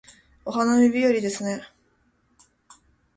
[0.45, 1.61] お花見日和ですね